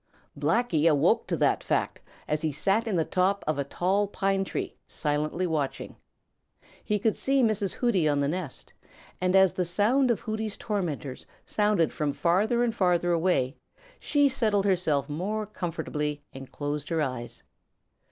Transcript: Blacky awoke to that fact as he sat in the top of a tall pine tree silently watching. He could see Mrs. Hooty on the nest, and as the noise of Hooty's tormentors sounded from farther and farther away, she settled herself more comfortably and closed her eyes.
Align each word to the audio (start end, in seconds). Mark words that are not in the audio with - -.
Blacky 0.35 0.89
awoke 0.89 1.27
to 1.27 1.37
that 1.37 1.63
fact 1.63 1.99
as 2.27 2.41
he 2.41 2.51
sat 2.51 2.87
in 2.87 2.95
the 2.95 3.05
top 3.05 3.43
of 3.45 3.59
a 3.59 3.63
tall 3.63 4.07
pine 4.07 4.43
tree 4.43 4.75
silently 4.87 5.45
watching. 5.45 5.95
He 6.83 6.97
could 6.97 7.15
see 7.15 7.43
Mrs. 7.43 7.73
Hooty 7.75 8.09
on 8.09 8.19
the 8.19 8.27
nest, 8.27 8.73
and 9.21 9.35
as 9.35 9.53
the 9.53 9.61
noise 9.77 10.09
of 10.09 10.21
Hooty's 10.21 10.57
tormentors 10.57 11.27
sounded 11.45 11.93
from 11.93 12.13
farther 12.13 12.63
and 12.63 12.73
farther 12.73 13.11
away, 13.11 13.55
she 13.99 14.27
settled 14.27 14.65
herself 14.65 15.07
more 15.07 15.45
comfortably 15.45 16.23
and 16.33 16.51
closed 16.51 16.89
her 16.89 16.99
eyes. 17.03 17.43